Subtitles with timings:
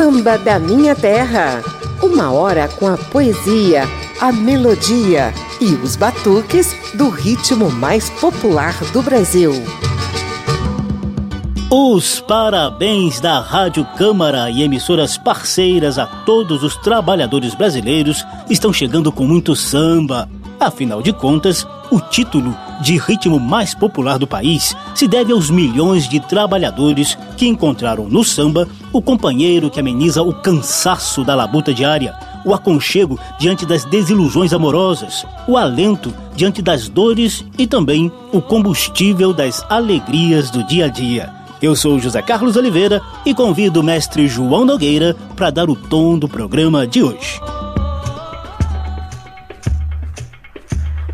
[0.00, 1.62] Samba da Minha Terra.
[2.02, 3.82] Uma hora com a poesia,
[4.18, 5.30] a melodia
[5.60, 9.52] e os batuques do ritmo mais popular do Brasil.
[11.70, 19.12] Os parabéns da Rádio Câmara e emissoras parceiras a todos os trabalhadores brasileiros estão chegando
[19.12, 20.30] com muito samba.
[20.58, 26.08] Afinal de contas, o título de ritmo mais popular do país se deve aos milhões
[26.08, 32.14] de trabalhadores que encontraram no samba o companheiro que ameniza o cansaço da labuta diária,
[32.44, 39.32] o aconchego diante das desilusões amorosas, o alento diante das dores e também o combustível
[39.32, 41.40] das alegrias do dia a dia.
[41.62, 46.18] Eu sou José Carlos Oliveira e convido o mestre João Nogueira para dar o tom
[46.18, 47.38] do programa de hoje.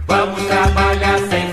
[0.06, 1.45] Vamos trabalhar sem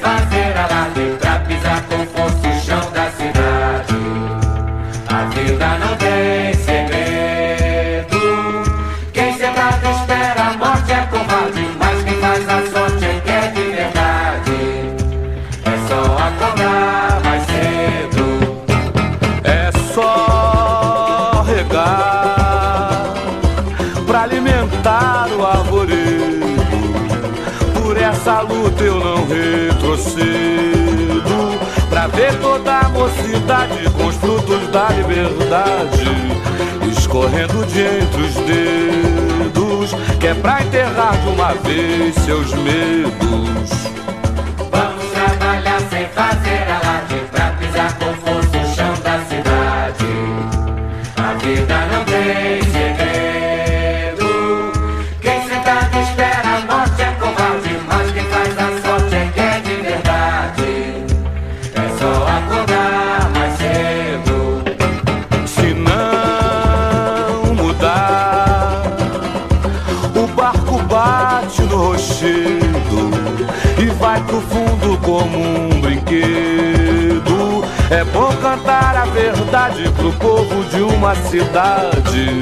[28.74, 30.24] luta eu não retrocedo.
[31.90, 36.04] Pra ver toda a mocidade com os frutos da liberdade
[36.98, 39.94] escorrendo de entre os dedos.
[40.20, 43.73] Que é pra enterrar de uma vez seus medos.
[75.14, 77.64] Como um brinquedo.
[77.92, 82.42] É bom cantar a verdade pro povo de uma cidade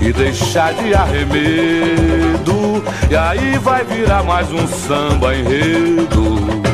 [0.00, 2.82] e deixar de arremedo.
[3.10, 6.67] E aí vai virar mais um samba enredo.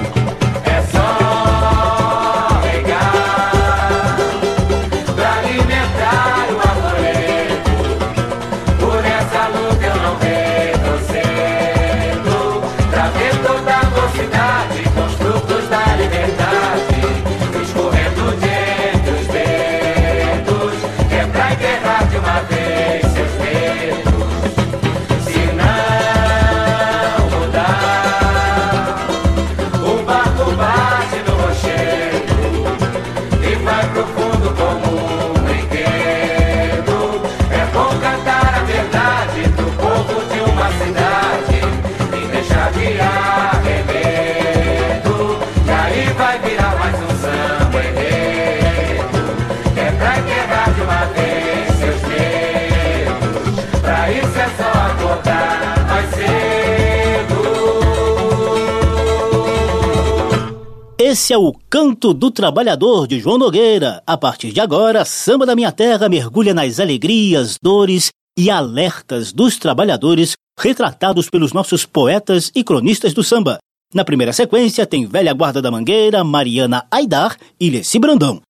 [61.15, 64.03] Esse é o Canto do Trabalhador de João Nogueira.
[64.05, 69.57] A partir de agora, Samba da Minha Terra mergulha nas alegrias, dores e alertas dos
[69.57, 73.59] trabalhadores retratados pelos nossos poetas e cronistas do samba.
[73.95, 78.43] Na primeira sequência tem Velha Guarda da Mangueira, Mariana Aidar e Leci Brandão.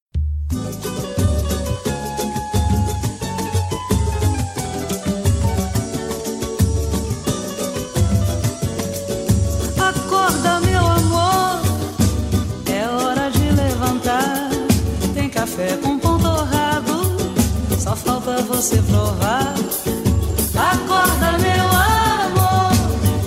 [18.54, 19.52] Você provar.
[20.54, 22.70] Acorda, meu amor,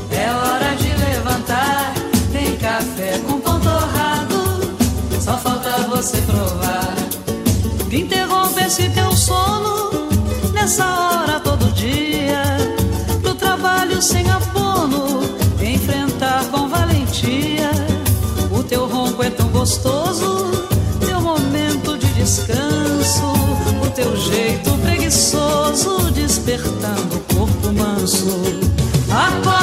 [0.09, 1.93] é hora de levantar.
[2.31, 4.73] Tem café com pão torrado,
[5.19, 6.95] só falta você provar.
[7.91, 10.07] Interrompe esse teu sono
[10.53, 12.43] nessa hora todo dia.
[13.21, 15.23] Pro trabalho sem abono,
[15.61, 17.71] enfrentar com valentia.
[18.49, 20.51] O teu ronco é tão gostoso,
[21.05, 23.33] teu momento de descanso.
[23.83, 24.77] O teu jeito
[25.07, 28.41] preguiçoso, despertando o corpo manso.
[29.09, 29.56] Acorda,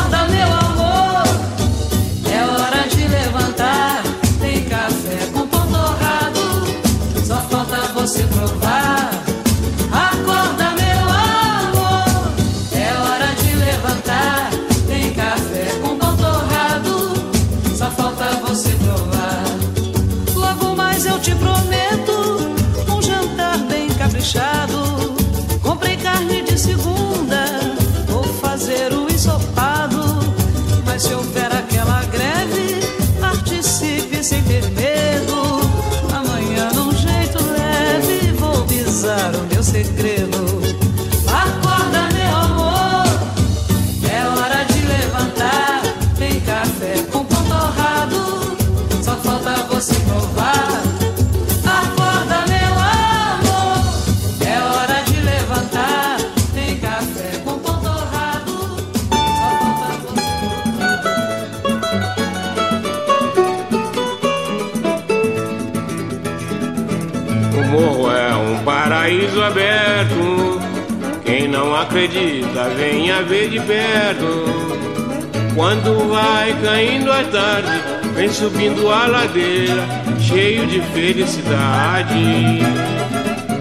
[71.85, 74.45] acredita, venha ver de perto.
[75.55, 77.83] Quando vai caindo a tarde,
[78.15, 79.87] vem subindo a ladeira,
[80.19, 82.61] cheio de felicidade.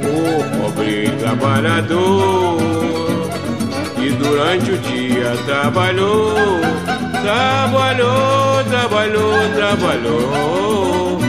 [0.10, 2.58] O pobre trabalhador
[3.96, 6.34] que durante o dia trabalhou,
[7.22, 11.23] trabalhou, trabalhou, trabalhou.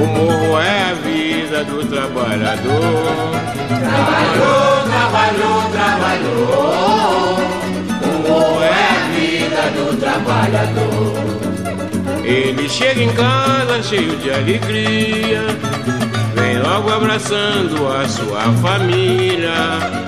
[0.00, 3.30] O morro é a vida do trabalhador.
[3.68, 7.38] Trabalhou, trabalhou, trabalhou.
[8.02, 11.20] O morro é a vida do trabalhador.
[12.24, 15.44] Ele chega em casa cheio de alegria,
[16.34, 20.00] vem logo abraçando a sua família.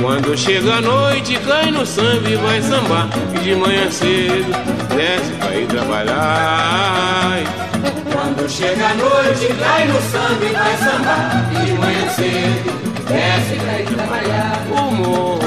[0.00, 3.08] Quando chega a noite, cai no samba e vai sambar.
[3.34, 4.52] E de manhã cedo
[4.94, 7.59] desce pra ir trabalhar.
[8.50, 11.50] Chega a noite, cai no samba e vai sambar.
[11.52, 12.72] E de manhã cedo
[13.06, 14.66] desce pra ir trabalhar.
[14.70, 15.38] O morro,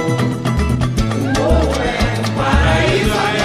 [1.12, 1.92] o morro é
[2.36, 3.43] paraíso aberto.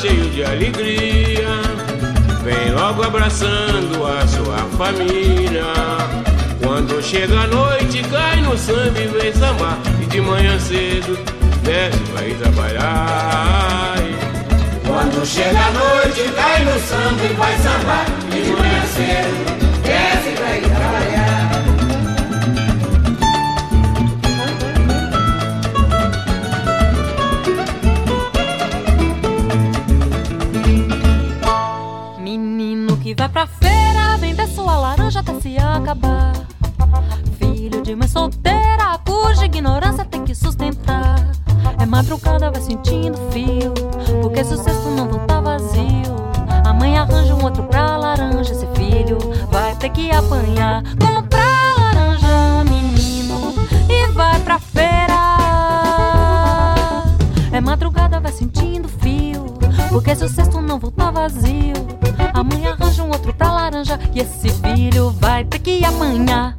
[0.00, 1.60] Cheio de alegria,
[2.42, 5.64] vem logo abraçando a sua família.
[6.62, 9.78] Quando chega a noite, cai no samba e vem sambar.
[10.00, 11.18] E de manhã cedo
[11.62, 13.96] desce pra ir trabalhar.
[14.86, 18.06] Quando chega a noite, cai no samba e vai sambar.
[18.34, 19.69] E de manhã cedo
[35.90, 36.32] acabar.
[37.38, 41.16] Filho de mãe solteira, cuja ignorância tem que sustentar.
[41.80, 43.74] É madrugada, vai sentindo fio,
[44.22, 46.20] porque se o cesto não voltar vazio.
[46.64, 49.18] A mãe arranja um outro pra laranja, esse filho
[49.50, 50.82] vai ter que apanhar.
[51.00, 53.52] Como pra laranja, menino,
[53.88, 54.90] e vai pra feira.
[57.52, 59.44] É madrugada, vai sentindo fio.
[59.88, 61.74] Porque se o cesto não voltar vazio,
[62.32, 63.98] a mãe arranja um outro pra laranja.
[64.14, 64.39] E esse
[65.62, 66.56] que amanhã.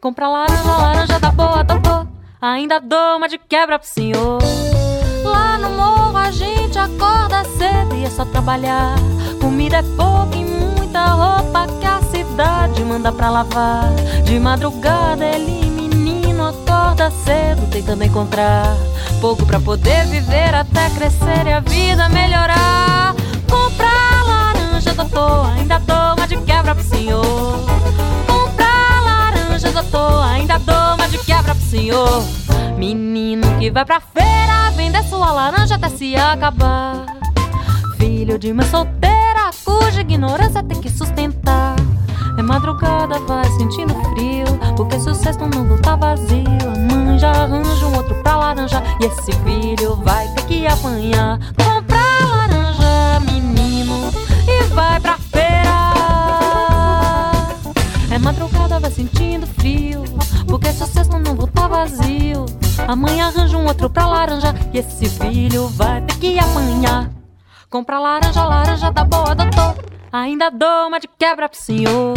[0.00, 2.06] Comprar laranja, laranja da boa, doutor.
[2.40, 4.38] Ainda dou uma de quebra pro senhor.
[5.24, 8.94] Lá no morro a gente acorda cedo e é só trabalhar.
[9.40, 13.92] Comida é pouco e muita roupa que a cidade manda pra lavar.
[14.24, 18.76] De madrugada ele, menino, acorda cedo tentando encontrar
[19.20, 23.14] pouco pra poder viver até crescer e a vida melhorar.
[23.50, 26.15] Comprar laranja, doutor, ainda dou
[31.86, 32.24] senhor.
[32.76, 37.06] Menino que vai pra feira, vender sua laranja até se acabar.
[37.96, 41.76] Filho de mãe solteira, cuja ignorância tem que sustentar.
[42.36, 44.46] É madrugada, vai sentindo frio.
[44.76, 48.82] Porque se o cesto não voltar vazio, a mãe já arranja um outro pra laranja.
[49.00, 51.38] E esse filho vai ter que apanhar.
[51.56, 54.12] Comprar laranja, menino,
[54.46, 55.55] e vai pra feira.
[58.10, 60.04] É madrugada, vai sentindo frio.
[60.46, 62.46] Porque se o cesto não voltar vazio,
[62.86, 64.54] a mãe arranja um outro pra laranja.
[64.72, 67.10] E esse filho vai ter que apanhar.
[67.68, 69.74] Comprar laranja, laranja da boa, doutor.
[70.12, 72.14] Ainda dou uma de quebra pro senhor.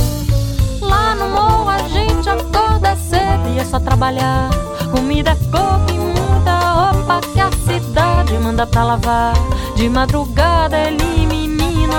[0.81, 4.49] Lá no morro a gente acorda cedo e é só trabalhar.
[4.91, 9.33] Comida é pouco e muita roupa que a cidade manda pra lavar.
[9.75, 11.38] De madrugada ele, menino,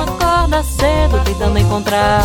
[0.02, 2.22] acorda cedo tentando encontrar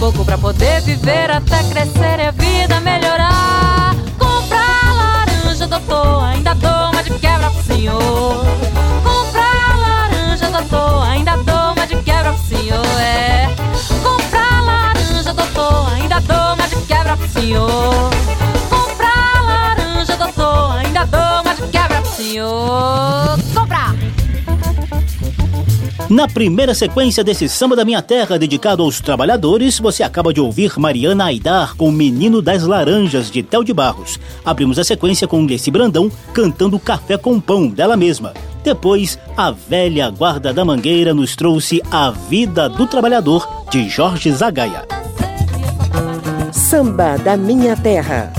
[0.00, 3.94] pouco para poder viver até crescer e a vida melhorar.
[4.18, 8.44] Comprar laranja, doutor, ainda dou uma de quebra pro senhor.
[9.04, 13.00] Comprar laranja, doutor, ainda dou uma de quebra pro senhor.
[13.00, 13.54] É.
[14.02, 18.10] Comprar laranja, doutor, ainda dou uma de quebra pro senhor.
[18.70, 23.39] Comprar laranja, doutor, ainda dou uma de quebra pro senhor.
[26.10, 30.76] Na primeira sequência desse Samba da Minha Terra dedicado aos trabalhadores, você acaba de ouvir
[30.76, 34.18] Mariana Aidar com o Menino das Laranjas de Tel de Barros.
[34.44, 38.34] Abrimos a sequência com Leci Brandão cantando Café com Pão dela mesma.
[38.64, 44.84] Depois, a velha guarda da Mangueira nos trouxe A Vida do Trabalhador de Jorge Zagaia.
[46.50, 48.32] Samba da Minha Terra.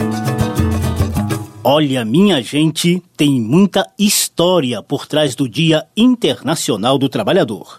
[1.63, 7.77] Olha, minha gente, tem muita história por trás do Dia Internacional do Trabalhador.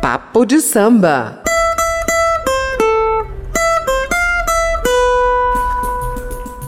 [0.00, 1.42] Papo de samba.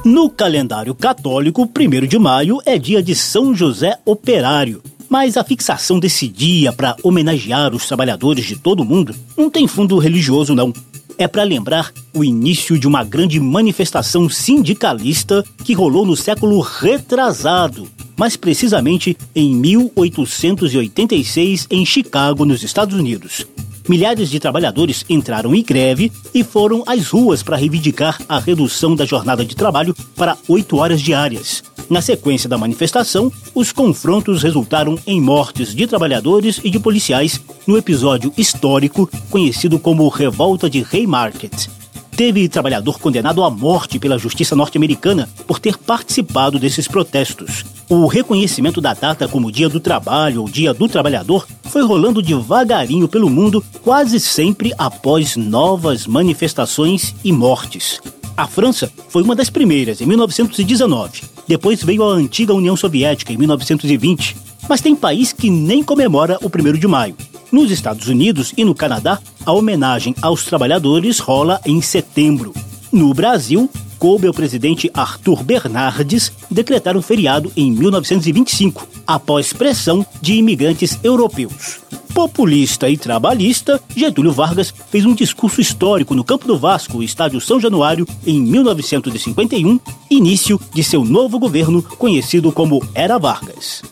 [0.04, 4.82] No calendário católico, 1 de maio é dia de São José Operário.
[5.08, 9.66] Mas a fixação desse dia para homenagear os trabalhadores de todo o mundo não tem
[9.66, 10.74] fundo religioso, não
[11.22, 17.88] é para lembrar o início de uma grande manifestação sindicalista que rolou no século retrasado,
[18.16, 23.46] mais precisamente em 1886 em Chicago, nos Estados Unidos.
[23.88, 29.04] Milhares de trabalhadores entraram em greve e foram às ruas para reivindicar a redução da
[29.04, 31.62] jornada de trabalho para oito horas diárias.
[31.92, 37.76] Na sequência da manifestação, os confrontos resultaram em mortes de trabalhadores e de policiais no
[37.76, 41.68] episódio histórico conhecido como Revolta de Haymarket.
[42.16, 47.62] Teve trabalhador condenado à morte pela justiça norte-americana por ter participado desses protestos.
[47.90, 53.06] O reconhecimento da data como Dia do Trabalho ou Dia do Trabalhador foi rolando devagarinho
[53.06, 58.00] pelo mundo, quase sempre após novas manifestações e mortes.
[58.34, 61.31] A França foi uma das primeiras, em 1919.
[61.52, 64.34] Depois veio a antiga União Soviética, em 1920.
[64.66, 67.14] Mas tem país que nem comemora o 1 de maio.
[67.52, 72.54] Nos Estados Unidos e no Canadá, a homenagem aos trabalhadores rola em setembro.
[72.92, 80.34] No Brasil, coube ao presidente Arthur Bernardes decretar um feriado em 1925, após pressão de
[80.34, 81.80] imigrantes europeus.
[82.12, 87.58] Populista e trabalhista, Getúlio Vargas fez um discurso histórico no Campo do Vasco, estádio São
[87.58, 89.80] Januário, em 1951,
[90.10, 93.82] início de seu novo governo, conhecido como Era Vargas.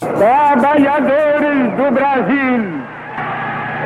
[0.00, 2.80] Trabalhadores do Brasil,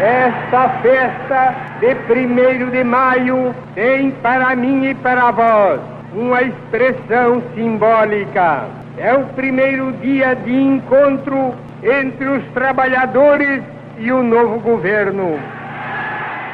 [0.00, 5.81] esta festa de primeiro de maio tem para mim e para vós
[6.14, 8.67] uma expressão simbólica.
[8.97, 13.62] É o primeiro dia de encontro entre os trabalhadores
[13.99, 15.38] e o novo governo.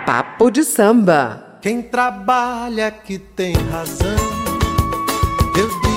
[0.04, 1.58] Papo de samba.
[1.62, 4.16] Quem trabalha que tem razão.
[5.56, 5.89] Eu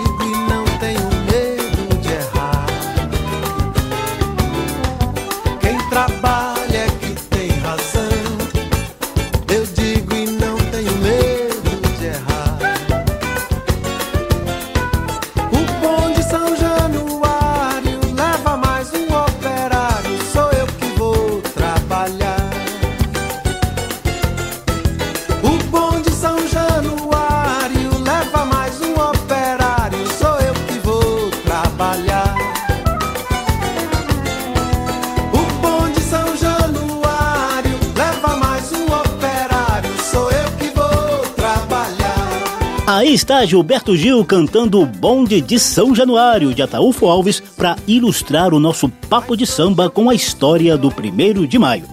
[43.13, 48.59] está Gilberto Gil cantando o Bonde de São Januário de Ataúfo Alves para ilustrar o
[48.59, 51.85] nosso papo de samba com a história do 1 de maio.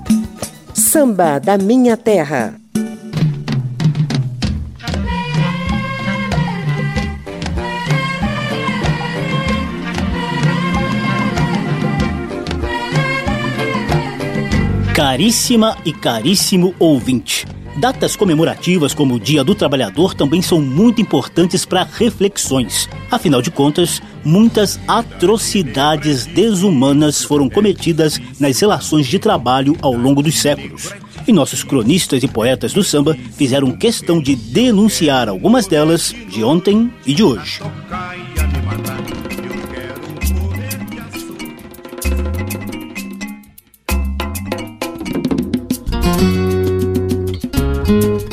[0.73, 2.55] Samba da Minha Terra.
[14.95, 17.47] Caríssima e caríssimo ouvinte.
[17.81, 22.87] Datas comemorativas como o Dia do Trabalhador também são muito importantes para reflexões.
[23.11, 30.39] Afinal de contas, muitas atrocidades desumanas foram cometidas nas relações de trabalho ao longo dos
[30.39, 30.91] séculos.
[31.27, 36.93] E nossos cronistas e poetas do samba fizeram questão de denunciar algumas delas de ontem
[37.07, 37.63] e de hoje.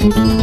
[0.09, 0.36] Trabalha,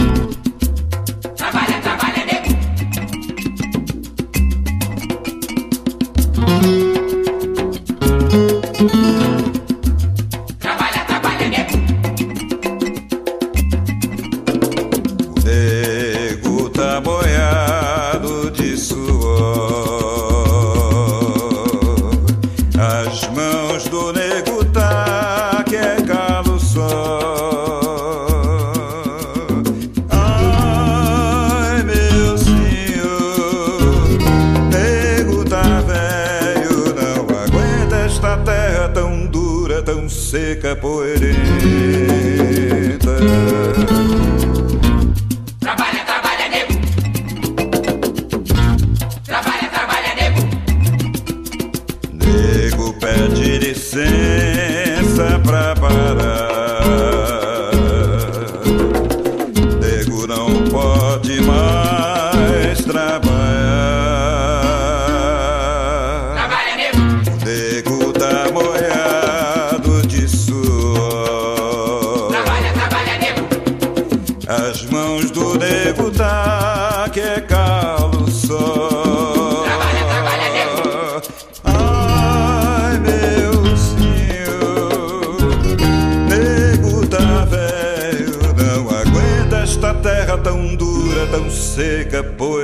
[91.54, 92.63] seca pois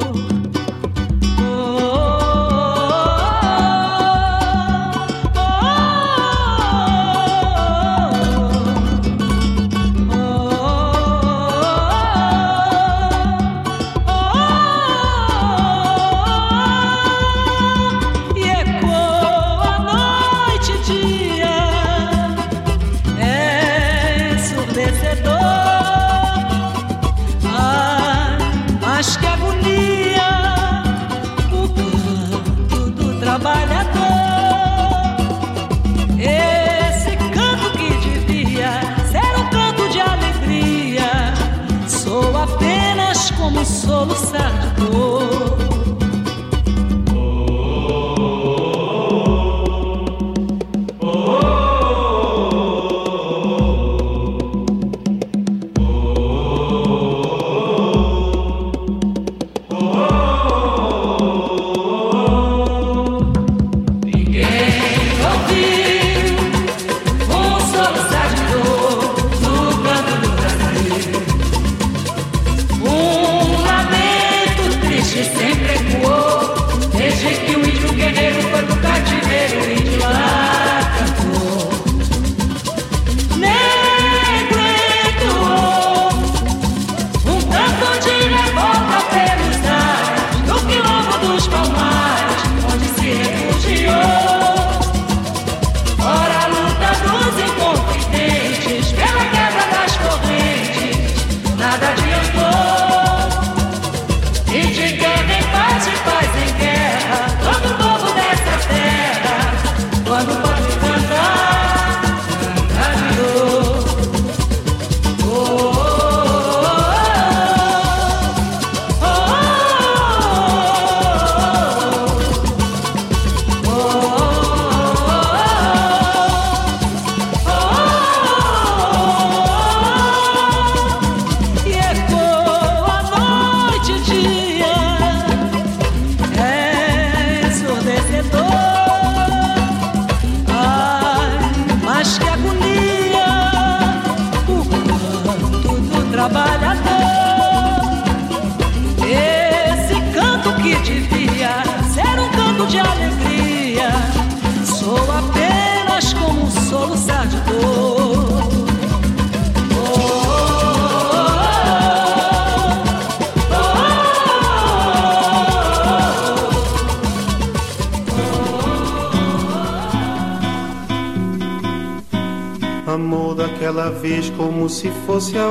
[175.11, 175.50] Fosse a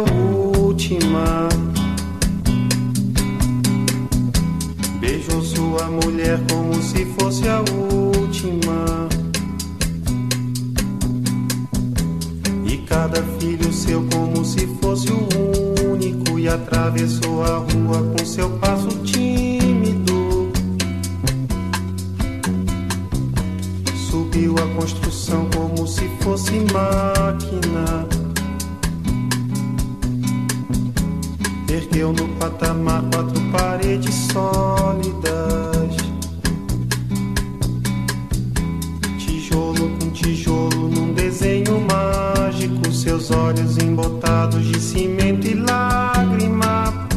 [44.48, 47.09] de cimento e lágrima.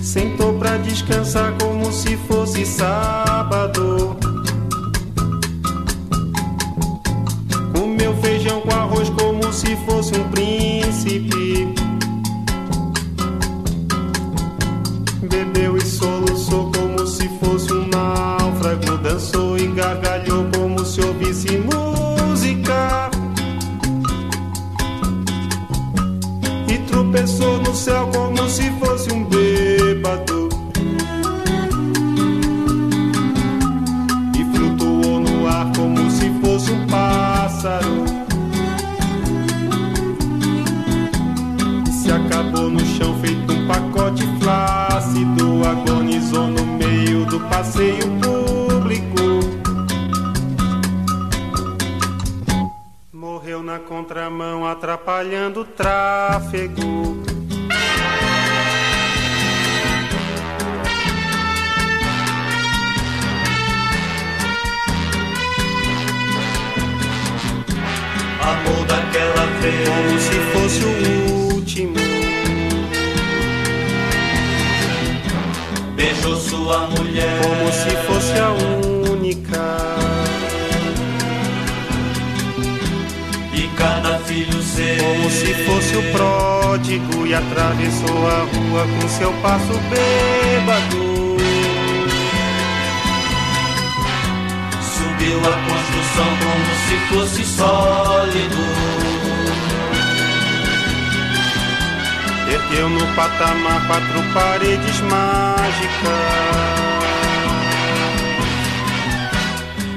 [0.00, 4.16] Sentou pra descansar como se fosse sábado.
[7.74, 11.41] Comeu feijão com arroz como se fosse um príncipe.
[54.12, 57.41] Contramão, atrapalhando o tráfego.
[84.44, 91.12] Filho seu Como se fosse o pródigo e atravessou a rua com seu passo bêbado.
[94.80, 98.62] Subiu a construção como se fosse sólido
[102.52, 106.42] Ergueu no patamar quatro paredes mágicas.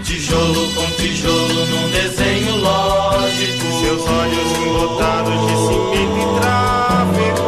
[0.03, 3.64] Tijolo com tijolo num desenho lógico
[3.95, 7.47] Seus olhos embotados de cimento e tráfego.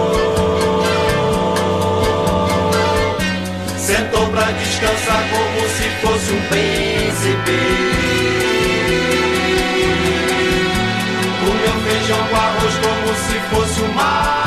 [3.77, 7.59] Sentou pra descansar como se fosse um príncipe
[11.41, 14.46] Comeu feijão com arroz como se fosse o máximo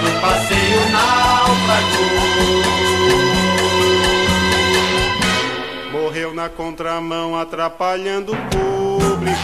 [0.00, 2.28] do passeio náufrago
[5.92, 9.38] Morreu na contramão, atrapalhando o público.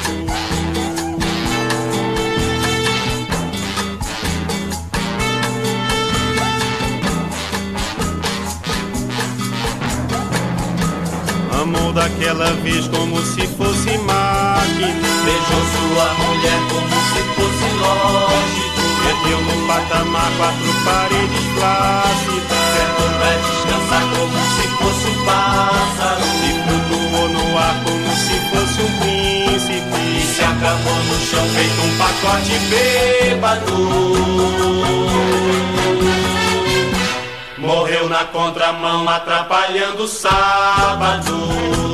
[11.60, 15.08] Amou daquela vez como se fosse máquina.
[15.24, 18.63] Beijou sua mulher como se fosse lógico
[19.04, 22.64] Perdeu no patamar quatro paredes plácidas.
[22.74, 28.78] Sentou pra descansar como se fosse um pássaro E flutuou no ar como se fosse
[28.80, 30.00] um príncipe.
[30.18, 33.78] E se acabou no chão feito um pacote bêbado
[37.58, 41.93] Morreu na contramão atrapalhando o sábado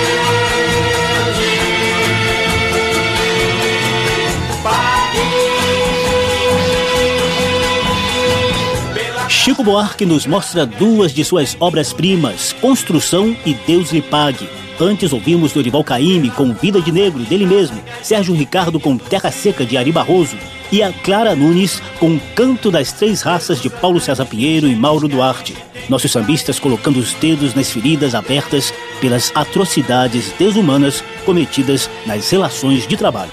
[9.43, 14.47] Chico Buarque nos mostra duas de suas obras-primas, Construção e Deus lhe pague.
[14.79, 19.65] Antes ouvimos Dorival Caymmi com Vida de Negro, dele mesmo, Sérgio Ricardo com Terra Seca
[19.65, 20.37] de Ari Barroso,
[20.71, 25.07] e a Clara Nunes com Canto das Três Raças de Paulo César Pinheiro e Mauro
[25.07, 25.57] Duarte.
[25.89, 32.95] Nossos sambistas colocando os dedos nas feridas abertas pelas atrocidades desumanas cometidas nas relações de
[32.95, 33.31] trabalho.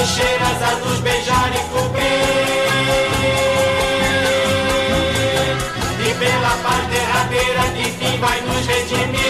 [0.00, 2.04] Bicheiras a nos beijar e cobrir.
[6.08, 9.20] E pela paz derradeira que fim vai nos redimir.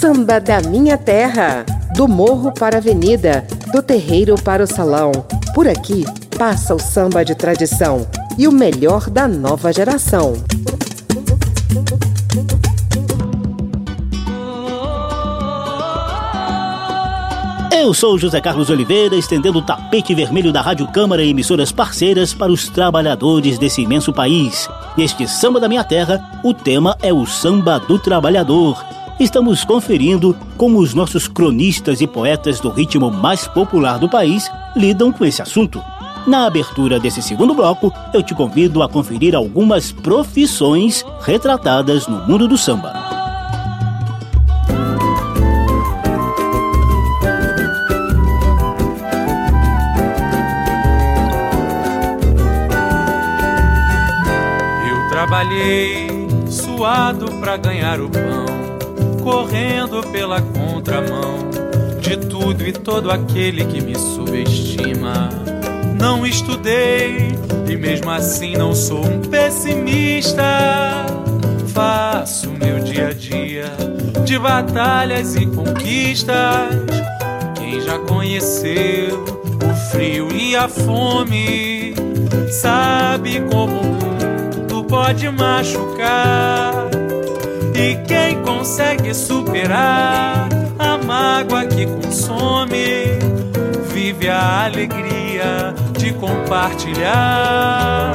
[0.00, 1.64] Samba da minha terra,
[1.96, 5.10] do morro para a avenida, do terreiro para o salão.
[5.54, 6.04] Por aqui
[6.36, 8.06] passa o samba de tradição
[8.36, 10.34] e o melhor da nova geração.
[17.72, 22.34] Eu sou José Carlos Oliveira, estendendo o tapete vermelho da Rádio Câmara e emissoras parceiras
[22.34, 24.68] para os trabalhadores desse imenso país.
[24.98, 28.95] Neste Samba da Minha Terra, o tema é o Samba do Trabalhador.
[29.18, 35.10] Estamos conferindo como os nossos cronistas e poetas do ritmo mais popular do país lidam
[35.10, 35.82] com esse assunto.
[36.26, 42.46] Na abertura desse segundo bloco, eu te convido a conferir algumas profissões retratadas no mundo
[42.46, 42.92] do samba.
[54.90, 56.08] Eu trabalhei
[56.50, 58.65] suado pra ganhar o pão,
[59.26, 61.50] correndo pela contramão
[62.00, 65.30] de tudo e todo aquele que me subestima.
[66.00, 67.36] Não estudei
[67.68, 70.44] e mesmo assim não sou um pessimista.
[71.74, 73.64] Faço meu dia a dia
[74.24, 76.76] de batalhas e conquistas.
[77.58, 79.24] Quem já conheceu
[79.60, 81.96] o frio e a fome
[82.48, 86.85] sabe como o mundo pode machucar.
[87.78, 93.18] E quem consegue superar a mágoa que consome,
[93.92, 98.14] vive a alegria de compartilhar.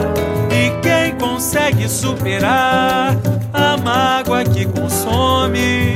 [0.50, 3.16] E quem consegue superar
[3.54, 5.94] a mágoa que consome,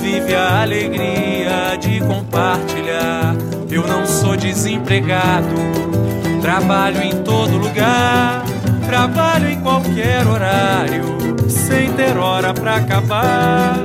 [0.00, 3.34] vive a alegria de compartilhar.
[3.68, 5.52] Eu não sou desempregado,
[6.40, 8.44] trabalho em todo lugar,
[8.84, 11.16] trabalho em qualquer horário,
[11.48, 13.76] sem ter hora pra acabar.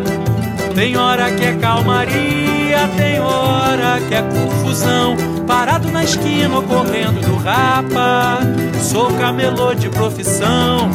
[0.76, 5.18] Tem hora que é calmaria, tem hora que é confusão.
[5.48, 8.40] Parado na esquina ou correndo do rapa.
[8.82, 10.90] Sou camelô de profissão.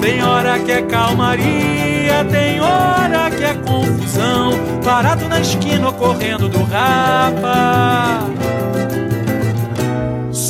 [0.00, 4.52] Tem hora que é calmaria, tem hora que é confusão.
[4.82, 8.24] Parado na esquina ou correndo do rapa.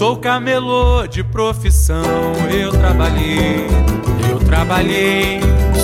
[0.01, 2.03] Sou camelô de profissão.
[2.51, 3.67] Eu trabalhei,
[4.31, 5.41] eu trabalhei,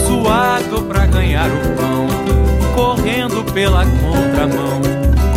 [0.07, 2.07] suado pra ganhar o pão
[2.75, 4.81] correndo pela contramão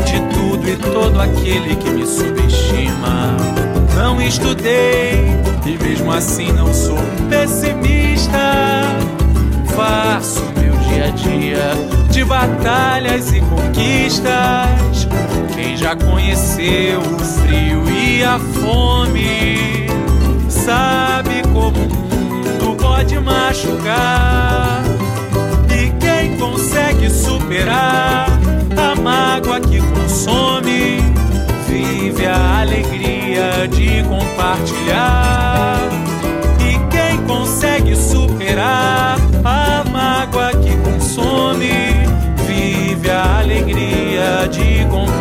[0.06, 3.36] de tudo e todo aquele que me subestima.
[3.98, 5.26] Não estudei
[5.66, 8.32] e mesmo assim não sou pessimista.
[9.76, 14.99] Faço meu dia a dia de batalhas e conquistas.
[15.70, 19.86] Quem já conheceu o frio e a fome
[20.50, 24.80] sabe como o mundo pode machucar
[26.40, 28.28] consegue superar
[28.76, 30.98] a mágoa que consome,
[31.68, 35.90] vive a alegria de compartilhar.
[36.60, 39.69] E quem consegue superar a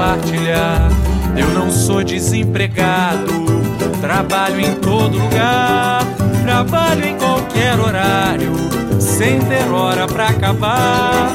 [0.08, 0.88] compartilhar.
[1.36, 3.44] Eu não sou desempregado,
[4.00, 6.02] trabalho em todo lugar,
[6.42, 8.52] trabalho em qualquer horário
[8.98, 11.32] sem ter hora pra acabar.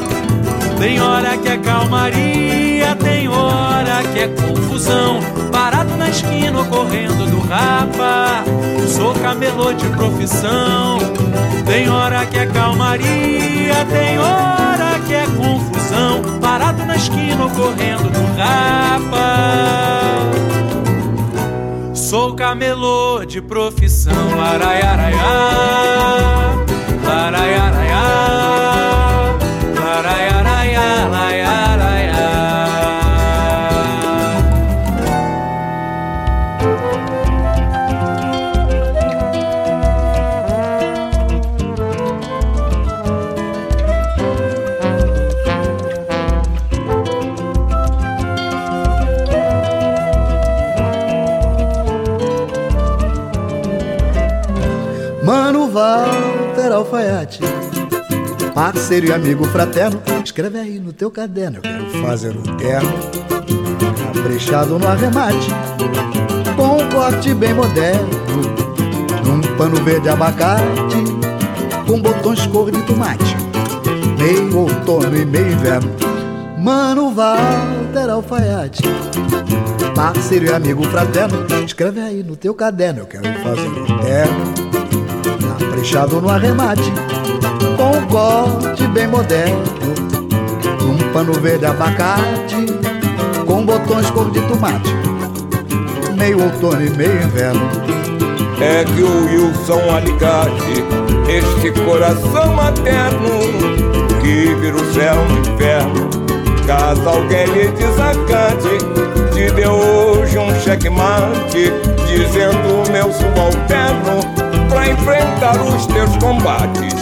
[0.79, 5.19] Tem hora que é calmaria, tem hora que é confusão.
[5.51, 8.43] Parado na esquina ou correndo do rapa,
[8.88, 10.97] sou camelô de profissão.
[11.65, 14.62] Tem hora que é calmaria, tem hora
[15.08, 16.22] que é confusão.
[16.42, 19.34] Parado na esquina ou correndo do rapa.
[21.94, 24.36] Sou camelô de profissão.
[24.38, 25.16] Laraiaraiá,
[27.04, 28.92] laraiaraiá.
[55.73, 57.39] Walter Alfaiate
[58.53, 61.57] Parceiro e amigo fraterno, escreve aí no teu caderno.
[61.57, 62.93] Eu quero fazer um terno,
[64.13, 65.47] caprichado no arremate,
[66.55, 68.07] com um corte bem moderno,
[69.25, 70.63] num pano verde abacate,
[71.88, 73.36] com botões cor de tomate,
[74.19, 75.89] meio outono e meio inverno.
[76.59, 78.83] Mano Walter Alfaiate,
[79.95, 82.99] parceiro e amigo fraterno, escreve aí no teu caderno.
[82.99, 84.72] Eu quero fazer um terno,
[85.73, 86.93] caprichado no arremate
[87.75, 89.63] com um corte bem moderno,
[90.83, 92.55] um pano verde abacate,
[93.47, 94.93] com botões cor de tomate,
[96.15, 97.67] meio outono e meio inverno.
[98.61, 100.86] É que o Wilson Alicate,
[101.28, 103.39] este coração materno,
[104.21, 106.09] que vira o céu no inferno,
[106.67, 108.78] caso alguém lhe desacate,
[109.34, 111.74] te deu hoje um checkmate,
[112.05, 114.21] dizendo meu subalterno,
[114.69, 116.94] pra enfrentar os teus combates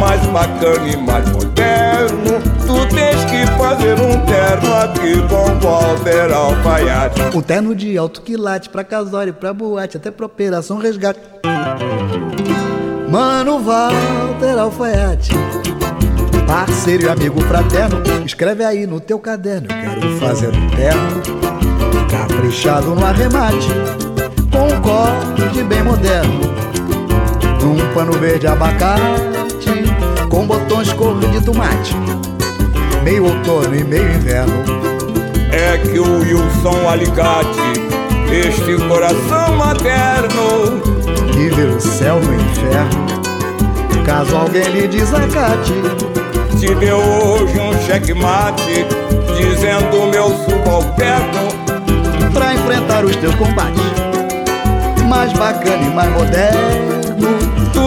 [0.00, 2.40] mais bacana e mais moderno.
[2.66, 7.20] Tu tens que fazer um terno aqui com Walter Alfaiate.
[7.36, 11.20] Um terno de alto quilate pra casório, pra boate, até pra operação resgate.
[13.08, 15.32] Mano Walter Alfaiate,
[16.46, 19.68] parceiro e amigo fraterno, escreve aí no teu caderno.
[19.70, 21.22] Eu quero fazer um terno,
[22.10, 23.68] caprichado no arremate,
[24.50, 26.40] com um corte bem moderno,
[27.62, 29.02] num pano verde abacate
[30.28, 31.94] com botões cor de tomate,
[33.04, 34.64] meio outono e meio inverno.
[35.52, 37.60] É que o Wilson Alicate,
[38.30, 40.80] este coração materno,
[41.32, 43.06] que vê o céu no inferno,
[44.06, 45.74] caso alguém lhe desacate,
[46.58, 48.86] te deu hoje um checkmate,
[49.36, 51.48] dizendo meu subalterno,
[52.32, 53.82] pra enfrentar os teus combates,
[55.06, 57.01] mais bacana e mais moderno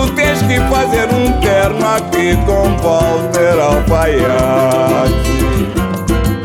[0.06, 5.16] Tu tens que fazer um terno aqui com Walter Alfaiate.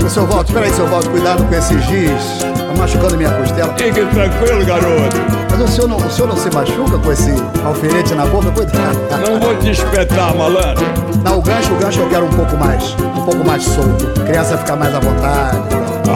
[0.08, 2.38] Seu Walter, espera aí, seu Walter, cuidado com esse giz.
[2.40, 3.72] Tá machucando minha costela.
[3.76, 5.16] Fique tranquilo, garoto.
[5.50, 8.50] Mas o senhor não, o senhor não se machuca com esse alfinete na boca?
[8.50, 8.98] Cuidado.
[9.28, 10.84] Não vou te espetar, malandro.
[11.22, 12.94] Não, o gancho, o gancho eu quero um pouco mais.
[12.94, 14.20] Um pouco mais solto.
[14.22, 15.58] A criança ficar mais à vontade.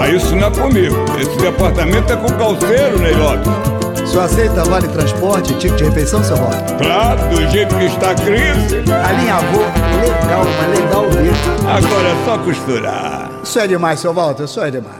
[0.01, 0.97] Ah, isso não é comigo.
[1.21, 3.74] Esse departamento é com o calceiro, Ney Lopes.
[4.15, 6.77] Senhor aceita vale transporte, ticket de refeição, seu Walter?
[6.77, 8.85] Claro, do jeito que está a crise.
[9.09, 9.65] Alinhavou,
[10.01, 11.69] legal, mas legal mesmo.
[11.69, 13.29] Agora é só costurar.
[13.43, 14.95] Isso é demais, seu Walter, isso é demais.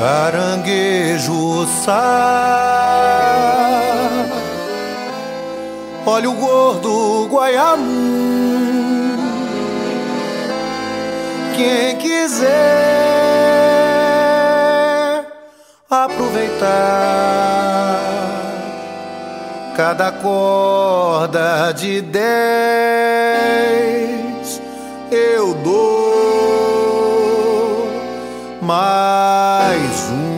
[0.00, 2.64] Caranguejo sá
[6.06, 9.16] Olha o gordo Guaiamum
[11.56, 13.17] Quem quiser
[15.90, 16.68] aproveitar
[19.74, 22.28] cada corda de dez
[25.10, 25.88] eu dou
[28.60, 30.28] mais um.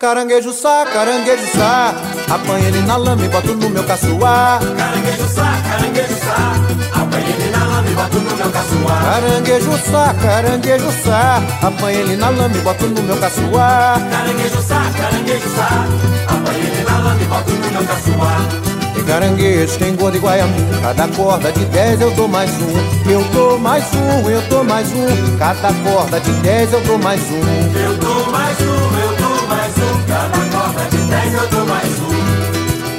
[0.00, 1.94] Caranguejo sá, caranguejo sá,
[2.30, 4.60] apanha ele na lama e boto no meu caçoar.
[4.76, 9.04] Caranguejo sá, caranguejo sá, apanha ele na lama e boto no meu caçoar.
[9.04, 14.00] Caranguejo sá, caranguejo sá, apanha ele na lama e boto no meu caçoar.
[14.10, 15.86] Caranguejo sá, caranguejo sá,
[16.28, 18.68] apanha ele na lama e boto no meu caçoar.
[18.94, 23.10] Tem caranguejo, tem gordo e guaiamu Cada corda de dez eu dou mais um.
[23.10, 25.38] Eu dou mais um, eu dou mais um.
[25.38, 27.78] Cada corda de dez eu dou mais um.
[27.78, 30.02] Eu dou mais um, eu dou mais um.
[30.06, 32.07] Cada corda de dez eu dou mais um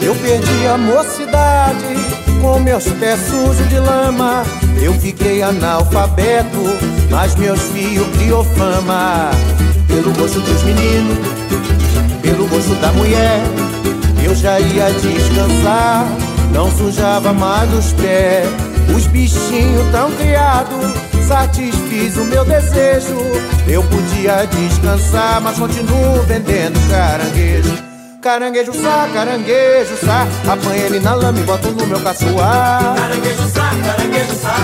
[0.10, 1.86] Eu perdi a mocidade
[2.41, 4.43] com meus pés sujos de lama.
[4.82, 6.57] Eu fiquei analfabeto,
[7.12, 9.30] mas meus filhos criou fama.
[9.88, 11.16] Pelo gosto dos meninos,
[12.24, 13.39] pelo gosto da mulher,
[14.24, 16.07] eu já ia descansar,
[16.51, 18.49] não sujava mais os pés.
[18.97, 20.91] Os bichinhos tão criados,
[21.28, 23.16] satisfiz o meu desejo.
[23.68, 27.89] Eu podia descansar, mas continuo vendendo caranguejo.
[28.22, 30.28] Caranguejo sá, caranguejo sá.
[30.51, 32.95] Apanha ele na lama e boto no meu caçoar.
[32.95, 34.55] Caranguejo sá, caranguejo sá.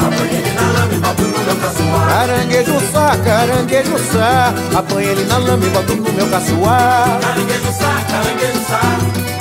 [0.00, 2.08] Apanha ele na lama e boto no meu caçoar.
[2.08, 4.54] Caranguejo sá, caranguejo sá.
[4.78, 7.20] Apanha ele na lama e boto no meu caçoar.
[7.20, 8.80] Caranguejo sá, caranguejo sá.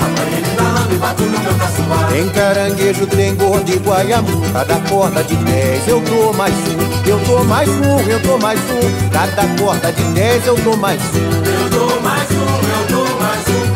[0.02, 2.12] Apanha ele na lama e boto no meu caçoar.
[2.12, 4.42] Tem caranguejo, tem gordo e guaiamu.
[4.52, 7.10] Cada corda de dez eu dou mais um.
[7.10, 9.10] Eu dou mais um, eu dou mais um.
[9.10, 11.63] Cada corda de dez eu dou mais um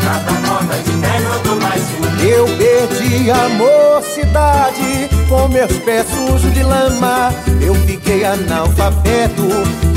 [0.08, 6.54] Cada corda de dez eu mais um Eu perdi a mocidade com meus pés sujos
[6.54, 7.30] de lama.
[7.60, 9.44] Eu fiquei analfabeto,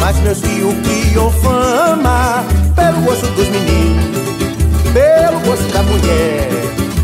[0.00, 2.44] mas meus filhos criam fama.
[2.74, 4.18] Pelo gosto dos meninos,
[4.92, 6.48] pelo gosto da mulher,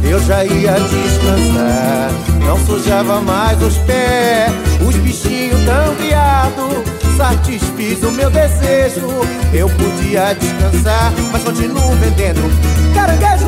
[0.02, 2.10] eu já ia descansar.
[2.44, 4.50] Não sujava mais os pés,
[4.84, 6.96] os bichinhos tão criados.
[7.16, 9.06] Satisfiz o meu desejo,
[9.54, 13.46] eu podia descansar, mas continuo vendendo caranguejo.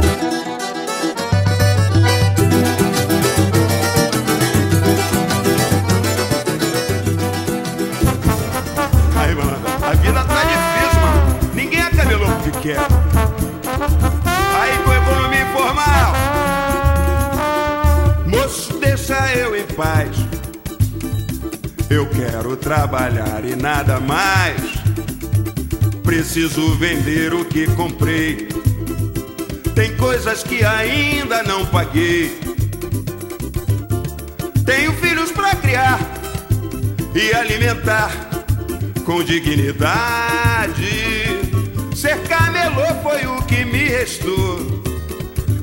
[9.17, 11.39] Aí, mano, a vida tá difícil, mano.
[11.55, 12.79] Ninguém é camelô porque quer.
[14.61, 16.13] Aí com economia informal.
[18.27, 20.11] Moço, deixa eu em paz.
[21.89, 24.61] Eu quero trabalhar e nada mais.
[26.03, 28.58] Preciso vender o que comprei.
[29.79, 32.37] Tem coisas que ainda não paguei.
[34.67, 36.01] Tenho filhos pra criar
[37.15, 38.11] e alimentar
[39.07, 40.83] com dignidade.
[41.95, 44.59] Ser camelô foi o que me restou.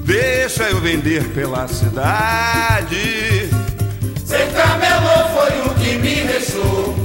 [0.06, 3.50] Deixa eu vender pela cidade.
[4.26, 6.96] Ser camelô foi o que me restou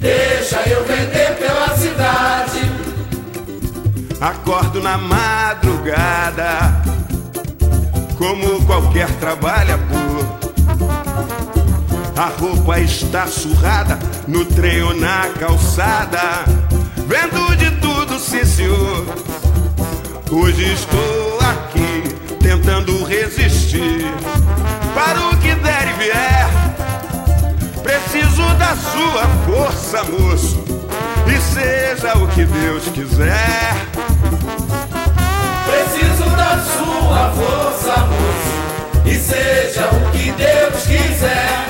[0.00, 2.67] Deixa eu vender pela cidade
[4.20, 6.82] Acordo na madrugada,
[8.16, 10.38] como qualquer trabalhador.
[12.16, 13.96] A roupa está surrada
[14.26, 16.44] no trem ou na calçada,
[17.06, 19.06] vendo de tudo, sim senhor.
[20.32, 22.02] Hoje estou aqui
[22.42, 24.04] tentando resistir
[24.96, 26.48] para o que der e vier.
[27.84, 30.64] Preciso da sua força, moço,
[31.28, 33.97] e seja o que Deus quiser.
[36.08, 38.52] Preciso da sua força, moço
[39.04, 41.66] E seja o que Deus quiser.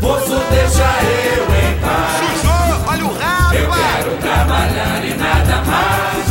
[0.00, 2.40] Moço, deixa eu em paz.
[2.40, 6.26] Sujou, olha o rabo Eu quero trabalhar e nada mais.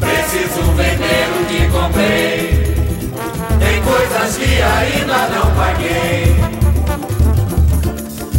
[0.00, 2.74] Preciso vender o que comprei.
[3.60, 6.36] Tem coisas que ainda não paguei.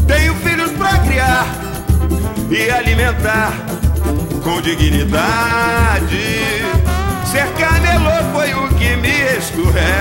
[0.07, 1.47] Tenho filhos pra criar
[2.51, 3.53] e alimentar
[4.43, 6.74] com dignidade.
[7.35, 9.09] Ser camelô foi o que me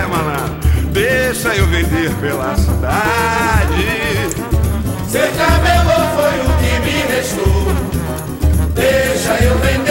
[0.06, 0.56] maná.
[0.92, 4.30] Deixa eu vender pela cidade.
[5.08, 7.66] Ser camelô foi o que me restou
[8.72, 9.83] Deixa eu vender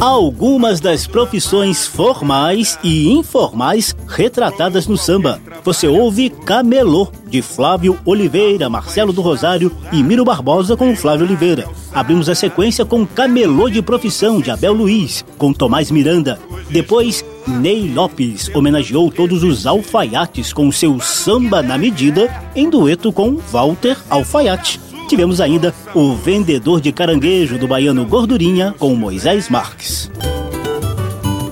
[0.00, 5.38] Algumas das profissões formais e informais retratadas no samba.
[5.62, 11.68] Você ouve Camelô, de Flávio Oliveira, Marcelo do Rosário e Miro Barbosa com Flávio Oliveira.
[11.92, 16.40] Abrimos a sequência com Camelô de Profissão, de Abel Luiz, com Tomás Miranda.
[16.70, 23.36] Depois, Ney Lopes homenageou todos os alfaiates com seu samba na medida, em dueto com
[23.36, 24.89] Walter Alfaiate.
[25.10, 30.08] Tivemos ainda o vendedor de caranguejo do baiano Gordurinha com Moisés Marques.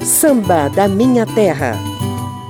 [0.00, 1.76] Samba da Minha Terra.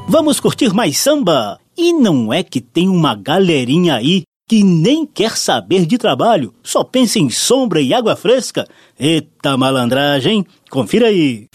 [0.07, 1.59] Vamos curtir mais samba?
[1.75, 6.85] E não é que tem uma galerinha aí que nem quer saber de trabalho, só
[6.85, 8.69] pensa em sombra e água fresca?
[9.01, 10.45] Eita malandragem?
[10.69, 11.47] Confira aí.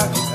[0.00, 0.29] Chego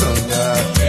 [0.00, 0.79] sonhar.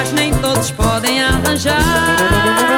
[0.00, 2.69] Mas nem todos podem arranjar.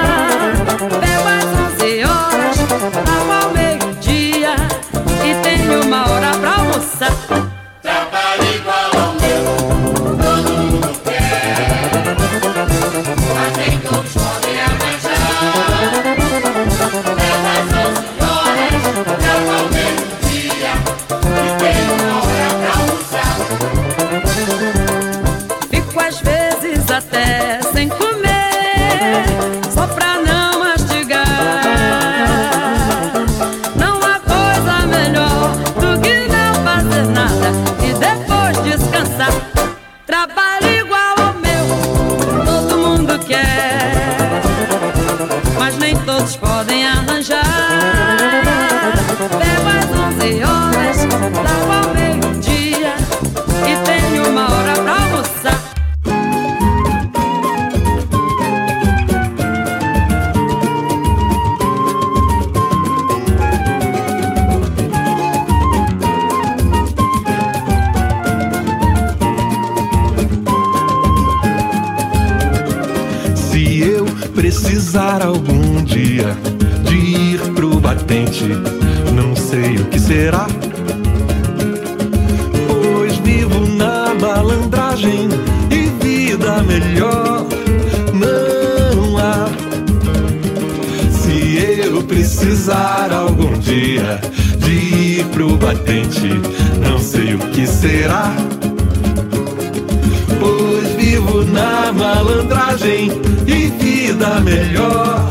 [101.46, 103.10] Na malandragem
[103.46, 105.28] e vida melhor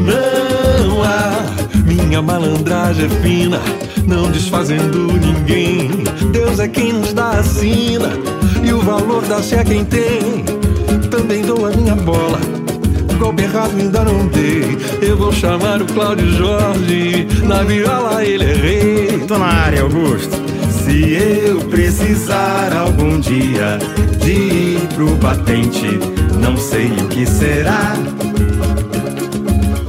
[0.00, 1.44] não há.
[1.84, 3.60] Minha malandragem é fina
[4.06, 5.88] não desfazendo ninguém.
[6.32, 8.10] Deus é quem nos dá a sina
[8.62, 10.44] e o valor dá-se a quem tem.
[11.10, 12.40] Também dou a minha bola.
[13.18, 14.78] Golpe errado ainda não dei.
[15.02, 17.28] Eu vou chamar o Cláudio Jorge.
[17.44, 19.18] Na viola ele é rei.
[19.28, 20.36] Tô na área, Augusto.
[20.84, 23.78] Se eu precisar algum dia
[24.24, 24.69] de
[25.00, 25.98] pro batente,
[26.42, 27.94] não sei o que será.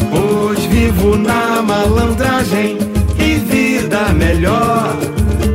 [0.10, 2.78] Pois vivo na malandragem
[3.20, 4.96] e vida melhor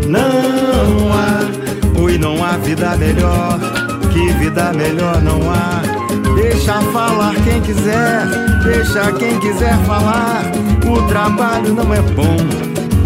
[0.06, 2.02] não há.
[2.02, 3.58] Oi, não há vida melhor,
[4.12, 5.80] que vida melhor não há.
[6.34, 8.26] Deixa falar quem quiser,
[8.62, 10.42] deixa quem quiser falar.
[10.86, 12.36] O trabalho não é bom,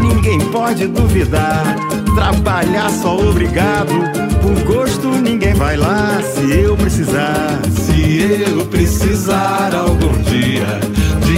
[0.01, 1.77] ninguém pode duvidar.
[2.15, 3.95] Trabalhar só obrigado,
[4.43, 6.21] por gosto ninguém vai lá.
[6.23, 10.81] Se eu precisar, Se eu precisar algum dia
[11.25, 11.33] de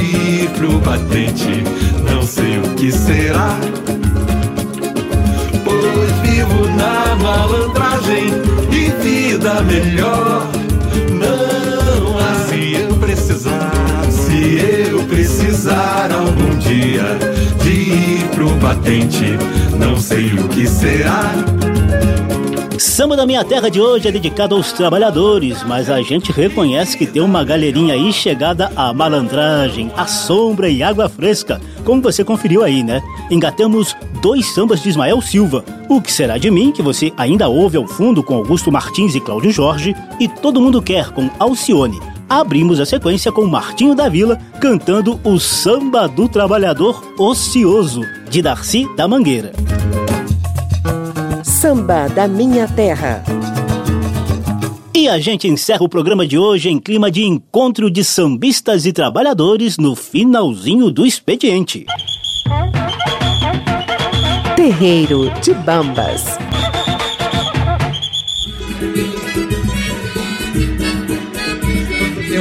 [0.44, 1.62] ir pro batente,
[2.10, 3.58] não sei o que será.
[5.64, 8.28] Pois vivo na malandragem
[8.70, 10.46] e vida melhor.
[11.12, 13.70] Não há se eu precisar,
[14.10, 14.91] se eu
[15.62, 17.04] precisar algum dia
[17.62, 19.38] de ir pro batente,
[19.78, 21.32] não sei o que será.
[22.76, 27.06] Samba da Minha Terra de hoje é dedicado aos trabalhadores, mas a gente reconhece que
[27.06, 32.64] tem uma galerinha aí chegada à malandragem, à sombra e água fresca, como você conferiu
[32.64, 33.00] aí, né?
[33.30, 37.76] Engatamos dois sambas de Ismael Silva, O Que Será de Mim, que você ainda ouve
[37.76, 42.00] ao fundo com Augusto Martins e Cláudio Jorge, e Todo Mundo Quer com Alcione.
[42.32, 48.88] Abrimos a sequência com Martinho da Vila cantando o Samba do Trabalhador Ocioso, de Darcy
[48.96, 49.52] da Mangueira.
[51.44, 53.22] Samba da Minha Terra.
[54.94, 58.94] E a gente encerra o programa de hoje em clima de encontro de sambistas e
[58.94, 61.84] trabalhadores no finalzinho do expediente.
[64.56, 66.38] Terreiro de Bambas.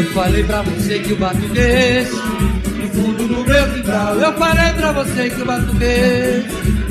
[0.02, 4.16] Eu falei pra você que o batuquês no fundo do meu quintal.
[4.16, 6.82] Eu falei pra você que o meu quintal.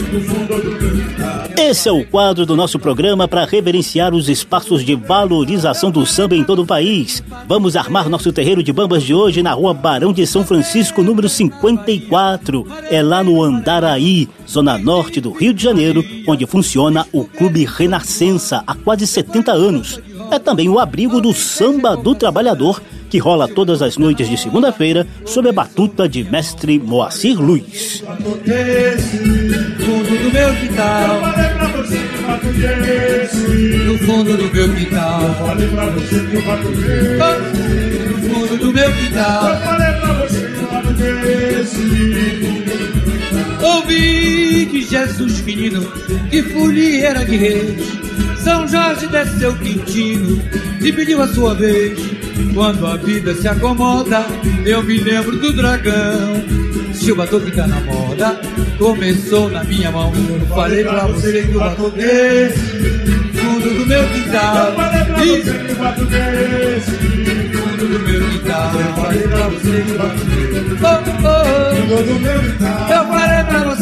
[1.56, 6.36] Esse é o quadro do nosso programa para reverenciar os espaços de valorização do samba
[6.36, 7.22] em todo o país.
[7.48, 11.28] Vamos armar nosso terreiro de bambas de hoje na rua Barão de São Francisco, número
[11.28, 12.66] 54.
[12.90, 18.62] É lá no Andaraí, zona norte do Rio de Janeiro, onde funciona o Clube Renascença
[18.66, 20.00] há quase 70 anos.
[20.30, 25.06] É também o abrigo do Samba do Trabalhador, que rola todas as noites de segunda-feira,
[25.24, 28.02] sob a batuta de mestre Moacir Luiz.
[29.90, 31.20] fundo do meu quintal.
[33.86, 35.20] No fundo do meu quintal.
[38.08, 39.50] No fundo do meu quintal.
[43.62, 45.82] Ouvi que Jesus menino,
[46.30, 47.99] que folieira de reis,
[48.42, 50.42] São Jorge desceu Quintino
[50.80, 51.98] e pediu a sua vez.
[52.54, 54.24] Quando a vida se acomoda,
[54.64, 56.42] eu me lembro do dragão.
[56.94, 58.40] Se o batuque tá na moda,
[58.78, 60.12] começou na minha mão.
[60.14, 62.00] Eu falei pra você que o batuque
[63.34, 64.72] fundo do meu quintal.
[65.24, 65.52] Isso.
[67.52, 68.72] Fundo do meu quintal.
[68.74, 70.40] Eu falei pra você que o batuque.
[70.82, 70.86] Oh,
[71.26, 71.74] oh.
[71.76, 72.88] Fundo do meu quintal.
[72.90, 73.79] Eu falei pra você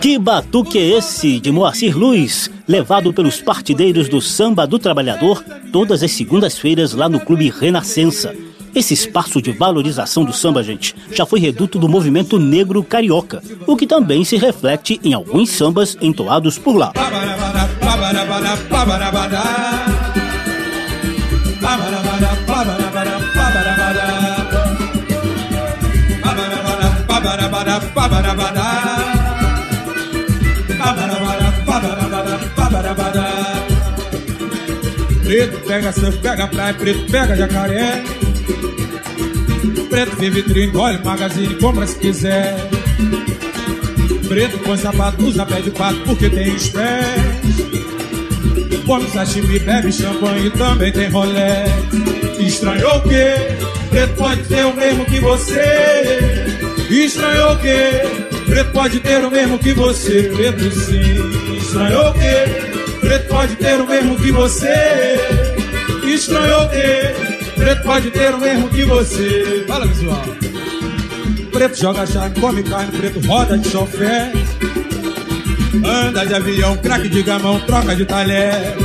[0.00, 5.42] que batuque é esse de Moacir Luiz, levado pelos partideiros do Samba do Trabalhador
[5.72, 8.34] todas as segundas-feiras lá no Clube Renascença.
[8.74, 13.74] Esse espaço de valorização do samba, gente, já foi reduto do movimento negro carioca, o
[13.74, 16.92] que também se reflete em alguns sambas entoados por lá.
[35.26, 38.04] Preto pega surf, pega praia, preto pega jacaré.
[39.90, 42.54] Preto vive trio, engole magazine, compra se quiser.
[44.28, 47.56] Preto põe sapato, usa pé de pato porque tem os pés.
[48.86, 51.64] Come sashimi, bebe champanhe também tem rolé.
[52.38, 53.34] Estranhou o quê?
[53.90, 56.44] Preto pode ter o mesmo que você.
[56.88, 57.90] Estranhou o quê?
[58.46, 60.22] Preto pode ter o mesmo que você.
[60.22, 61.56] Preto sim.
[61.56, 62.76] Estranhou o quê?
[63.00, 65.15] Preto pode ter o mesmo que você.
[66.06, 67.14] Estranhou o quê?
[67.56, 69.64] Preto pode ter o mesmo que você.
[69.66, 70.24] Fala, visual.
[71.52, 74.32] Preto joga charme, come carne, preto roda de chofé.
[75.84, 78.76] Anda de avião, craque de gamão, troca de talher.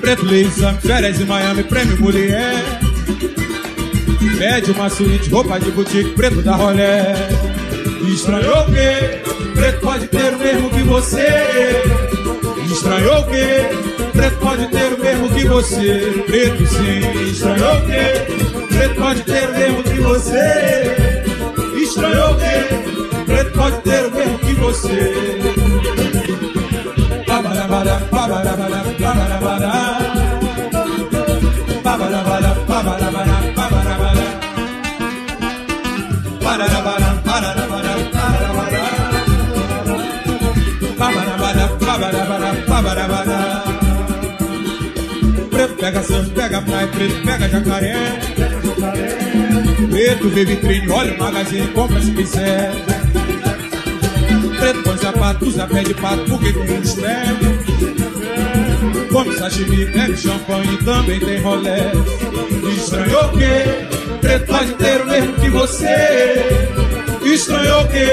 [0.00, 2.54] Preto lê exame, férias em Miami, prêmio mulher.
[4.38, 7.14] Pede uma suíte, roupa de boutique, preto da rolé.
[8.12, 9.22] Estranhou o quê?
[9.54, 11.82] Preto pode ter o mesmo que você.
[12.70, 13.68] Estranhou o quê?
[14.12, 16.24] Preto pode ter o mesmo que você.
[16.26, 17.30] Preto sim.
[17.30, 18.74] Estranhou o quê?
[18.74, 20.96] Preto pode ter o mesmo que você.
[21.82, 23.24] Estranhou o quê?
[23.26, 26.03] Preto pode ter o mesmo que você.
[46.64, 47.94] Praia, preto pega jacaré.
[49.90, 52.72] Preto vê vitrine, olha o magazine, compra se quiser.
[54.58, 57.28] Preto põe sapato, usa pé de pato, porque tem uns pés.
[59.12, 61.92] Come sashimi, bebe champanhe, também tem rolé.
[62.76, 64.18] Estranhou o quê?
[64.20, 66.44] Preto pode ter o mesmo que você.
[67.22, 68.08] Estranhou o quê?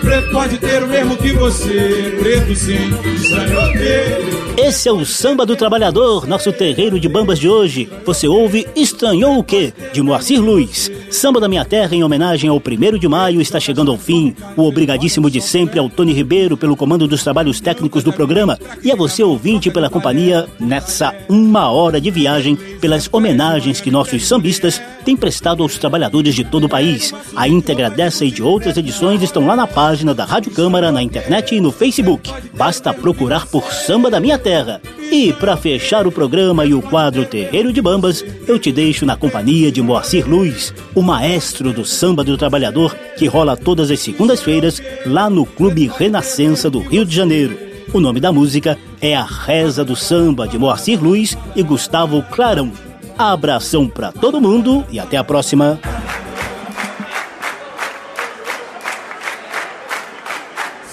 [0.00, 2.16] Preto pode ter o mesmo que você.
[2.20, 2.90] Preto sim.
[3.14, 4.39] Estranhou o quê?
[4.62, 7.88] Esse é o Samba do Trabalhador, nosso terreiro de bambas de hoje.
[8.04, 9.72] Você ouve Estranhou o Quê?
[9.90, 10.89] De Moacir Luiz.
[11.20, 14.34] Samba da Minha Terra, em homenagem ao 1 de maio, está chegando ao fim.
[14.56, 18.90] O obrigadíssimo de sempre ao Tony Ribeiro pelo comando dos trabalhos técnicos do programa e
[18.90, 24.80] a você, ouvinte, pela companhia nessa uma hora de viagem pelas homenagens que nossos sambistas
[25.04, 27.12] têm prestado aos trabalhadores de todo o país.
[27.36, 31.02] A íntegra dessa e de outras edições estão lá na página da Rádio Câmara, na
[31.02, 32.32] internet e no Facebook.
[32.56, 34.80] Basta procurar por Samba da Minha Terra.
[35.10, 39.16] E para fechar o programa e o quadro Terreiro de Bambas, eu te deixo na
[39.16, 44.80] companhia de Moacir Luiz, o maestro do samba do trabalhador que rola todas as segundas-feiras
[45.04, 47.58] lá no Clube Renascença do Rio de Janeiro.
[47.92, 52.70] O nome da música é A Reza do Samba de Moacir Luiz e Gustavo Clarão.
[53.18, 55.80] Abração para todo mundo e até a próxima.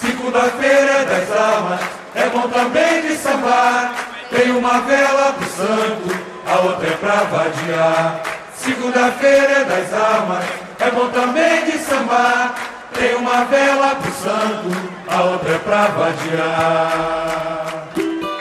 [0.00, 1.80] Segunda-feira é das almas,
[2.16, 3.94] é bom também de sambar.
[4.30, 8.37] Tem uma vela pro santo, a outra é pra vadiar.
[8.68, 10.44] Segunda-feira é das almas,
[10.78, 12.54] é bom também de sambar.
[12.92, 14.68] Tem uma vela pro santo,
[15.08, 17.08] a outra é pra vadiar.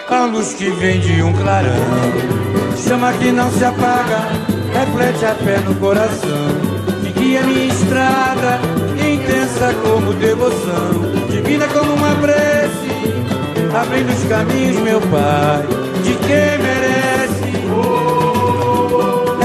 [0.09, 1.71] A luz que vem de um clarão,
[2.75, 4.27] chama que não se apaga,
[4.73, 6.49] reflete a fé no coração.
[7.01, 8.59] Que guia minha estrada,
[8.95, 12.89] intensa como devoção, divina como uma prece,
[13.73, 15.65] abrindo os caminhos, meu Pai,
[16.03, 17.36] de quem merece.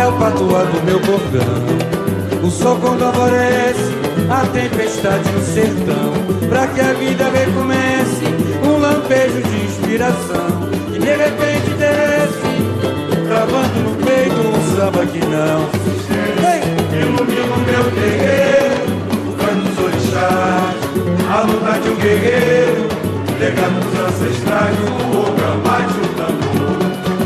[0.03, 3.93] É o patuá do meu cordão, o sol quando alvorece,
[4.29, 6.13] a tempestade no sertão,
[6.49, 8.25] pra que a vida recomece,
[8.67, 12.51] um lampejo de inspiração, que de repente desce,
[13.29, 15.71] travando no peito um samba que não
[16.99, 18.83] Ilumina o meu terreiro,
[19.29, 20.83] o canto dos orixás,
[21.31, 22.89] a luta de um guerreiro,
[23.39, 26.73] legado dos ancestrais, o gambate, o tambor.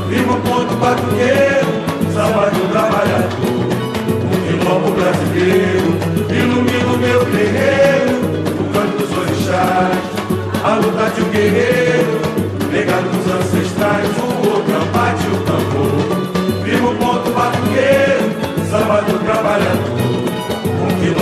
[0.08, 1.65] Primo ponto batuqueiro,
[2.26, 3.66] samba do trabalhador,
[4.08, 5.90] o quilombo brasileiro.
[6.28, 8.16] Ilumina o meu terreiro,
[8.60, 9.98] o canto dos orixás,
[10.64, 12.20] a luta de um guerreiro,
[12.72, 16.62] legado dos ancestrais, o gambate, o tambor.
[16.62, 18.26] Primo ponto batuqueiro,
[18.70, 20.05] samba do trabalhador,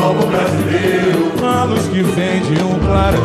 [0.05, 1.33] quilombo brasileiro.
[1.43, 3.23] A luz que vem de um clarão,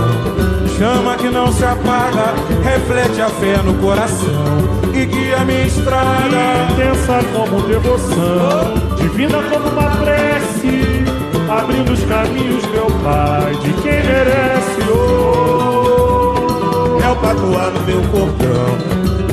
[0.77, 4.57] chama que não se apaga, reflete a fé no coração
[4.93, 6.38] e guia minha estrada.
[6.71, 11.03] Intensa como devoção, divina como uma prece,
[11.49, 14.82] abrindo os caminhos, meu Pai, de quem merece.
[14.91, 16.99] Oh.
[17.03, 18.77] É o patuá no meu cordão,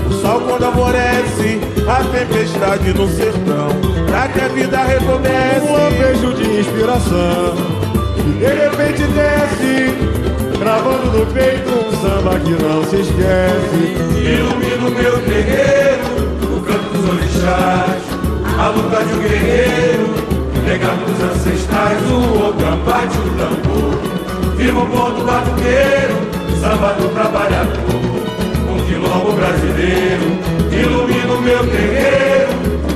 [0.08, 3.68] o sol quando alvorece, a tempestade no sertão,
[4.06, 5.85] pra que a vida recomece.
[6.66, 7.54] Inspiração,
[8.38, 9.94] de repente desce,
[10.58, 13.96] gravando no peito um samba que não se esquece.
[14.18, 16.04] Ilumina o meu terreiro,
[16.56, 18.02] o canto dos orixás,
[18.58, 20.14] a luta de um guerreiro,
[20.66, 24.56] legado dos ancestrais, o gambate, o tambor.
[24.56, 26.16] Firma o ponto batuqueiro,
[26.60, 27.78] samba do trabalhador,
[28.68, 30.26] um quilombo brasileiro.
[30.72, 32.50] Ilumina o meu terreiro,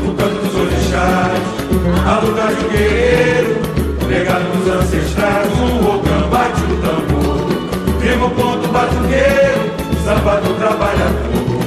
[0.06, 1.59] o canto dos orixás,
[2.06, 3.60] a luta de um guerreiro,
[4.08, 8.00] legado dos ancestrais, o gambate, o tambor.
[8.00, 9.60] Firma o ponto batuqueiro,
[10.04, 11.60] samba do trabalhador,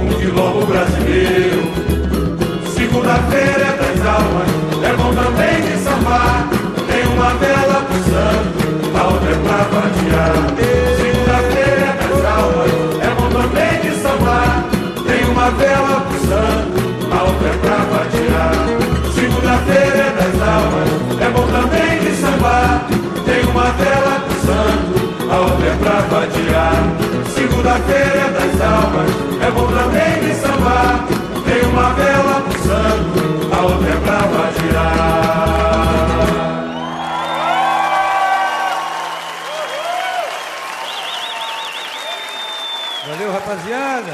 [0.00, 1.62] um quilombo brasileiro.
[2.74, 4.48] Segunda-feira é das almas,
[4.84, 6.48] é bom também de sambar.
[6.86, 10.34] Tem uma vela pro santo, a outra é pra vadiar.
[10.96, 14.64] Segunda-feira é das almas, é bom também de sambar.
[15.06, 16.77] Tem uma vela pro santo,
[23.68, 24.96] Tem uma pro pulsando,
[25.30, 26.72] a outra é pra vadiar.
[27.34, 29.10] Segunda-feira é das almas,
[29.42, 31.06] é bom também me salvar.
[31.44, 35.18] Tem uma vela pulsando, a outra é pra vadiar.
[43.06, 44.12] Valeu, rapaziada!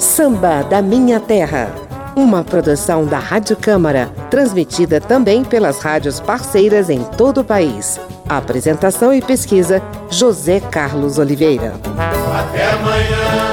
[0.00, 1.70] Samba da Minha Terra.
[2.16, 8.00] Uma produção da Rádio Câmara, transmitida também pelas rádios parceiras em todo o país.
[8.28, 11.74] Apresentação e pesquisa: José Carlos Oliveira.
[11.96, 13.47] Até amanhã.